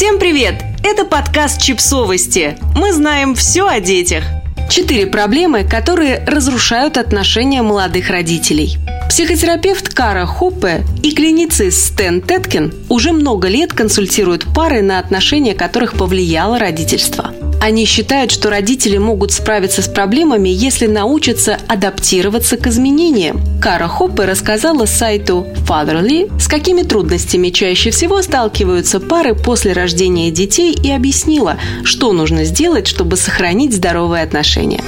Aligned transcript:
Всем 0.00 0.18
привет! 0.18 0.54
Это 0.82 1.04
подкаст 1.04 1.60
«Чипсовости». 1.60 2.56
Мы 2.74 2.94
знаем 2.94 3.34
все 3.34 3.68
о 3.68 3.80
детях. 3.80 4.24
Четыре 4.70 5.06
проблемы, 5.06 5.62
которые 5.62 6.24
разрушают 6.24 6.96
отношения 6.96 7.60
молодых 7.60 8.08
родителей. 8.08 8.78
Психотерапевт 9.10 9.92
Кара 9.92 10.24
Хоппе 10.24 10.84
и 11.02 11.12
клиницист 11.14 11.92
Стэн 11.92 12.22
Теткин 12.22 12.72
уже 12.88 13.12
много 13.12 13.48
лет 13.48 13.74
консультируют 13.74 14.46
пары, 14.54 14.80
на 14.80 14.98
отношения 14.98 15.54
которых 15.54 15.92
повлияло 15.92 16.58
родительство. 16.58 17.34
Они 17.60 17.84
считают, 17.84 18.30
что 18.30 18.48
родители 18.48 18.96
могут 18.96 19.32
справиться 19.32 19.82
с 19.82 19.86
проблемами, 19.88 20.48
если 20.48 20.86
научатся 20.86 21.58
адаптироваться 21.68 22.56
к 22.56 22.66
изменениям. 22.66 23.42
Кара 23.60 23.86
Хоппе 23.86 24.24
рассказала 24.24 24.86
сайту 24.86 25.46
Fatherly, 25.68 26.30
с 26.40 26.48
какими 26.48 26.82
трудностями 26.82 27.50
чаще 27.50 27.90
всего 27.90 28.22
сталкиваются 28.22 28.98
пары 28.98 29.34
после 29.34 29.74
рождения 29.74 30.30
детей 30.30 30.72
и 30.72 30.90
объяснила, 30.90 31.58
что 31.84 32.12
нужно 32.12 32.44
сделать, 32.44 32.86
чтобы 32.86 33.18
сохранить 33.18 33.74
здоровые 33.74 34.22
отношения. 34.22 34.82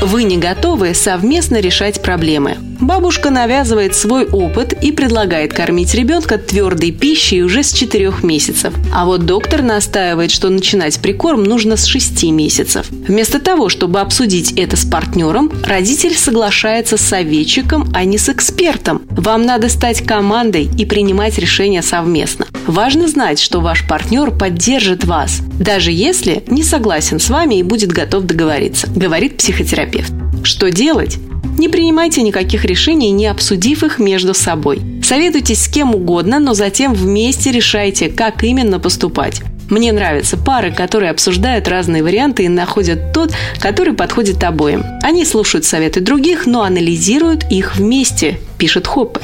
Вы 0.00 0.24
не 0.24 0.38
готовы 0.38 0.94
совместно 0.94 1.60
решать 1.60 2.00
проблемы. 2.02 2.56
Бабушка 2.80 3.30
навязывает 3.30 3.94
свой 3.94 4.26
опыт 4.26 4.72
и 4.72 4.92
предлагает 4.92 5.52
кормить 5.52 5.94
ребенка 5.94 6.38
твердой 6.38 6.90
пищей 6.90 7.42
уже 7.42 7.62
с 7.62 7.72
4 7.72 8.12
месяцев. 8.22 8.74
А 8.92 9.04
вот 9.04 9.26
доктор 9.26 9.62
настаивает, 9.62 10.30
что 10.30 10.48
начинать 10.50 10.98
прикорм 11.00 11.44
нужно 11.44 11.76
с 11.76 11.84
6 11.84 12.24
месяцев. 12.24 12.86
Вместо 12.90 13.38
того, 13.38 13.68
чтобы 13.68 14.00
обсудить 14.00 14.52
это 14.52 14.76
с 14.76 14.84
партнером, 14.84 15.50
родитель 15.64 16.14
соглашается 16.14 16.96
с 16.96 17.00
советчиком, 17.00 17.90
а 17.94 18.04
не 18.04 18.18
с 18.18 18.28
экспертом. 18.28 19.02
Вам 19.10 19.42
надо 19.42 19.68
стать 19.68 20.02
командой 20.02 20.68
и 20.76 20.84
принимать 20.84 21.38
решения 21.38 21.82
совместно. 21.82 22.46
Важно 22.66 23.08
знать, 23.08 23.40
что 23.40 23.60
ваш 23.60 23.86
партнер 23.86 24.30
поддержит 24.30 25.04
вас, 25.04 25.40
даже 25.58 25.92
если 25.92 26.42
не 26.46 26.62
согласен 26.62 27.20
с 27.20 27.28
вами 27.28 27.56
и 27.56 27.62
будет 27.62 27.92
готов 27.92 28.24
договориться, 28.24 28.88
говорит 28.94 29.36
психотерапевт. 29.36 30.12
Что 30.42 30.70
делать? 30.70 31.18
Не 31.58 31.68
принимайте 31.68 32.22
никаких 32.22 32.64
решений, 32.64 33.10
не 33.10 33.26
обсудив 33.26 33.84
их 33.84 33.98
между 33.98 34.34
собой. 34.34 34.80
Советуйтесь 35.02 35.62
с 35.62 35.68
кем 35.68 35.94
угодно, 35.94 36.40
но 36.40 36.54
затем 36.54 36.94
вместе 36.94 37.52
решайте, 37.52 38.08
как 38.08 38.42
именно 38.42 38.80
поступать. 38.80 39.42
Мне 39.70 39.92
нравятся 39.92 40.36
пары, 40.36 40.72
которые 40.72 41.10
обсуждают 41.10 41.68
разные 41.68 42.02
варианты 42.02 42.44
и 42.44 42.48
находят 42.48 43.12
тот, 43.12 43.32
который 43.60 43.94
подходит 43.94 44.42
обоим. 44.44 44.84
Они 45.02 45.24
слушают 45.24 45.64
советы 45.64 46.00
других, 46.00 46.46
но 46.46 46.62
анализируют 46.62 47.44
их 47.50 47.76
вместе, 47.76 48.38
пишет 48.58 48.86
Хоппе. 48.86 49.20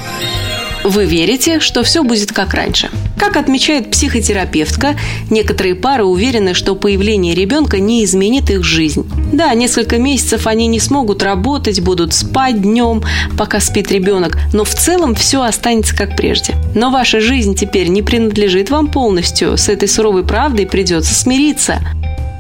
Вы 0.83 1.05
верите, 1.05 1.61
что 1.61 1.83
все 1.83 2.03
будет 2.03 2.33
как 2.33 2.55
раньше. 2.55 2.91
Как 3.19 3.36
отмечает 3.36 3.91
психотерапевтка, 3.91 4.97
некоторые 5.28 5.75
пары 5.75 6.05
уверены, 6.05 6.55
что 6.55 6.75
появление 6.75 7.34
ребенка 7.34 7.78
не 7.78 8.03
изменит 8.05 8.50
их 8.50 8.64
жизнь. 8.64 9.06
Да, 9.33 9.53
несколько 9.55 9.98
месяцев 9.98 10.47
они 10.47 10.67
не 10.69 10.81
смогут 10.81 11.23
работать, 11.23 11.81
будут 11.81 12.14
спать 12.14 12.62
днем, 12.62 13.03
пока 13.36 13.61
спит 13.61 13.92
ребенок, 13.92 14.39
но 14.55 14.64
в 14.64 14.75
целом 14.75 15.14
все 15.14 15.42
останется 15.42 15.95
как 15.95 16.17
прежде. 16.17 16.55
Но 16.75 16.91
ваша 16.91 17.20
жизнь 17.20 17.55
теперь 17.55 17.89
не 17.89 18.03
принадлежит 18.03 18.70
вам 18.70 18.89
полностью, 18.89 19.58
с 19.58 19.69
этой 19.69 19.89
суровой 19.89 20.25
правдой 20.25 20.67
придется 20.67 21.14
смириться. 21.14 21.81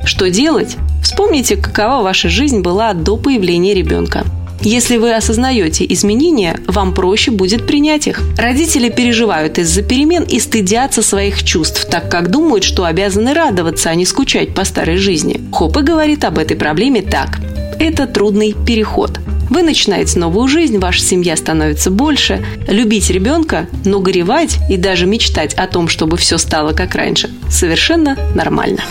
Что 0.04 0.30
делать? 0.30 0.76
Вспомните, 1.02 1.56
какова 1.56 2.02
ваша 2.02 2.30
жизнь 2.30 2.60
была 2.60 2.94
до 2.94 3.18
появления 3.18 3.74
ребенка. 3.74 4.24
Если 4.62 4.98
вы 4.98 5.14
осознаете 5.14 5.86
изменения, 5.88 6.60
вам 6.66 6.94
проще 6.94 7.30
будет 7.30 7.66
принять 7.66 8.06
их. 8.06 8.20
Родители 8.36 8.90
переживают 8.90 9.58
из-за 9.58 9.82
перемен 9.82 10.22
и 10.24 10.38
стыдятся 10.38 11.02
своих 11.02 11.42
чувств, 11.44 11.86
так 11.90 12.10
как 12.10 12.30
думают, 12.30 12.64
что 12.64 12.84
обязаны 12.84 13.32
радоваться, 13.32 13.88
а 13.88 13.94
не 13.94 14.04
скучать 14.04 14.54
по 14.54 14.64
старой 14.64 14.98
жизни. 14.98 15.40
Хоппе 15.50 15.80
говорит 15.80 16.24
об 16.24 16.38
этой 16.38 16.56
проблеме 16.56 17.00
так. 17.00 17.40
Это 17.78 18.06
трудный 18.06 18.54
переход. 18.66 19.18
Вы 19.48 19.62
начинаете 19.62 20.18
новую 20.18 20.46
жизнь, 20.46 20.78
ваша 20.78 21.00
семья 21.00 21.36
становится 21.36 21.90
больше. 21.90 22.44
Любить 22.68 23.10
ребенка, 23.10 23.66
но 23.84 23.98
горевать 24.00 24.58
и 24.68 24.76
даже 24.76 25.06
мечтать 25.06 25.54
о 25.54 25.66
том, 25.66 25.88
чтобы 25.88 26.16
все 26.18 26.38
стало 26.38 26.72
как 26.72 26.94
раньше, 26.94 27.30
совершенно 27.50 28.16
нормально. 28.34 28.84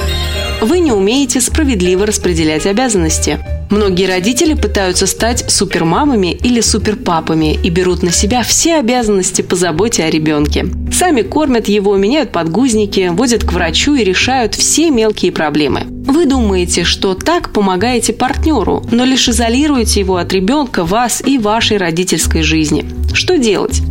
Вы 0.62 0.80
не 0.80 0.92
умеете 0.92 1.40
справедливо 1.40 2.06
распределять 2.06 2.66
обязанности. 2.66 3.40
Многие 3.70 4.08
родители 4.08 4.56
пытаются 4.56 5.08
стать 5.08 5.50
супермамами 5.50 6.34
или 6.34 6.60
суперпапами 6.60 7.54
и 7.54 7.70
берут 7.70 8.04
на 8.04 8.12
себя 8.12 8.44
все 8.44 8.76
обязанности 8.76 9.42
по 9.42 9.56
заботе 9.56 10.04
о 10.04 10.10
ребенке. 10.10 10.66
Сами 10.92 11.22
кормят 11.22 11.70
его, 11.70 11.96
меняют 11.96 12.32
подгузники, 12.32 13.10
водят 13.14 13.44
к 13.44 13.54
врачу 13.54 13.96
и 13.96 14.04
решают 14.04 14.56
все 14.56 14.90
мелкие 14.90 15.32
проблемы. 15.32 15.84
Вы 16.06 16.26
думаете, 16.26 16.84
что 16.84 17.14
так 17.14 17.54
помогаете 17.54 18.12
партнеру, 18.12 18.84
но 18.92 19.06
лишь 19.06 19.30
изолируете 19.30 20.02
его 20.02 20.18
от 20.18 20.34
ребенка, 20.34 20.84
вас 20.84 21.22
и 21.26 21.38
вашей 21.38 21.78
родительской 21.78 22.42
жизни. 22.42 22.86
Что 23.14 23.38
делать? 23.38 23.82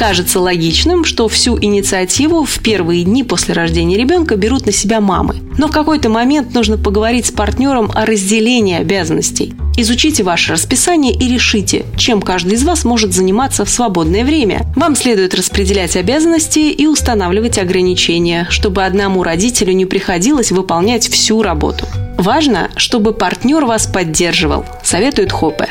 Кажется 0.00 0.40
логичным, 0.40 1.04
что 1.04 1.28
всю 1.28 1.58
инициативу 1.62 2.46
в 2.46 2.60
первые 2.60 3.04
дни 3.04 3.22
после 3.22 3.52
рождения 3.52 3.98
ребенка 3.98 4.36
берут 4.36 4.64
на 4.64 4.72
себя 4.72 4.98
мамы. 4.98 5.36
Но 5.58 5.68
в 5.68 5.72
какой-то 5.72 6.08
момент 6.08 6.54
нужно 6.54 6.78
поговорить 6.78 7.26
с 7.26 7.30
партнером 7.30 7.92
о 7.94 8.06
разделении 8.06 8.78
обязанностей. 8.78 9.52
Изучите 9.76 10.22
ваше 10.22 10.54
расписание 10.54 11.12
и 11.12 11.28
решите, 11.28 11.84
чем 11.98 12.22
каждый 12.22 12.54
из 12.54 12.64
вас 12.64 12.86
может 12.86 13.12
заниматься 13.12 13.66
в 13.66 13.68
свободное 13.68 14.24
время. 14.24 14.62
Вам 14.74 14.96
следует 14.96 15.34
распределять 15.34 15.94
обязанности 15.96 16.60
и 16.60 16.86
устанавливать 16.86 17.58
ограничения, 17.58 18.46
чтобы 18.48 18.86
одному 18.86 19.22
родителю 19.22 19.74
не 19.74 19.84
приходилось 19.84 20.50
выполнять 20.50 21.10
всю 21.10 21.42
работу. 21.42 21.84
Важно, 22.16 22.70
чтобы 22.76 23.12
партнер 23.12 23.66
вас 23.66 23.86
поддерживал, 23.86 24.64
советует 24.82 25.30
Хопе. 25.30 25.68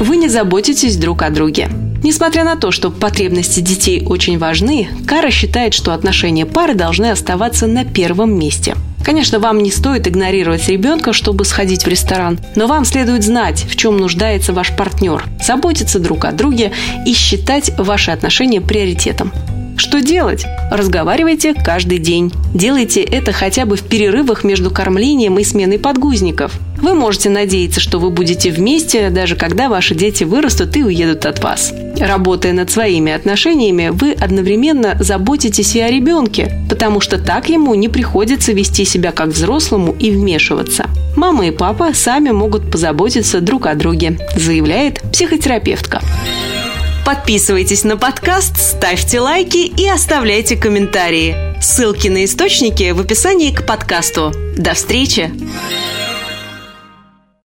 Вы 0.00 0.18
не 0.18 0.28
заботитесь 0.28 0.98
друг 0.98 1.22
о 1.22 1.30
друге. 1.30 1.70
Несмотря 2.02 2.44
на 2.44 2.56
то, 2.56 2.70
что 2.70 2.90
потребности 2.90 3.60
детей 3.60 4.04
очень 4.06 4.38
важны, 4.38 4.88
Кара 5.06 5.30
считает, 5.30 5.74
что 5.74 5.92
отношения 5.92 6.46
пары 6.46 6.74
должны 6.74 7.10
оставаться 7.10 7.66
на 7.66 7.84
первом 7.84 8.38
месте. 8.38 8.74
Конечно, 9.04 9.38
вам 9.38 9.62
не 9.62 9.70
стоит 9.70 10.06
игнорировать 10.06 10.68
ребенка, 10.68 11.12
чтобы 11.12 11.44
сходить 11.44 11.84
в 11.84 11.88
ресторан, 11.88 12.38
но 12.56 12.66
вам 12.66 12.84
следует 12.84 13.24
знать, 13.24 13.64
в 13.68 13.74
чем 13.74 13.96
нуждается 13.96 14.52
ваш 14.52 14.76
партнер, 14.76 15.24
заботиться 15.42 15.98
друг 15.98 16.24
о 16.24 16.32
друге 16.32 16.72
и 17.06 17.14
считать 17.14 17.72
ваши 17.78 18.10
отношения 18.10 18.60
приоритетом. 18.60 19.32
Что 19.78 20.02
делать? 20.02 20.44
Разговаривайте 20.70 21.54
каждый 21.54 21.98
день. 21.98 22.32
Делайте 22.52 23.00
это 23.00 23.32
хотя 23.32 23.64
бы 23.64 23.76
в 23.76 23.82
перерывах 23.82 24.42
между 24.42 24.70
кормлением 24.70 25.38
и 25.38 25.44
сменой 25.44 25.78
подгузников. 25.78 26.58
Вы 26.80 26.94
можете 26.94 27.28
надеяться, 27.28 27.80
что 27.80 27.98
вы 27.98 28.10
будете 28.10 28.50
вместе, 28.50 29.10
даже 29.10 29.36
когда 29.36 29.68
ваши 29.68 29.94
дети 29.94 30.24
вырастут 30.24 30.76
и 30.76 30.84
уедут 30.84 31.26
от 31.26 31.42
вас. 31.42 31.72
Работая 31.98 32.52
над 32.52 32.70
своими 32.70 33.12
отношениями, 33.12 33.90
вы 33.92 34.12
одновременно 34.12 34.96
заботитесь 35.00 35.74
и 35.74 35.80
о 35.80 35.90
ребенке, 35.90 36.52
потому 36.70 37.00
что 37.00 37.18
так 37.18 37.48
ему 37.48 37.74
не 37.74 37.88
приходится 37.88 38.52
вести 38.52 38.84
себя 38.84 39.10
как 39.10 39.28
взрослому 39.28 39.94
и 39.98 40.10
вмешиваться. 40.10 40.86
Мама 41.16 41.48
и 41.48 41.50
папа 41.50 41.90
сами 41.94 42.30
могут 42.30 42.70
позаботиться 42.70 43.40
друг 43.40 43.66
о 43.66 43.74
друге, 43.74 44.18
заявляет 44.36 45.00
психотерапевтка. 45.12 46.00
Подписывайтесь 47.04 47.84
на 47.84 47.96
подкаст, 47.96 48.60
ставьте 48.60 49.18
лайки 49.18 49.58
и 49.58 49.88
оставляйте 49.88 50.56
комментарии. 50.56 51.34
Ссылки 51.60 52.08
на 52.08 52.24
источники 52.24 52.92
в 52.92 53.00
описании 53.00 53.50
к 53.50 53.66
подкасту. 53.66 54.32
До 54.56 54.74
встречи! 54.74 55.32